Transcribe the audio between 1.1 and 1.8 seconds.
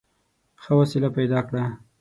پیدا کړه.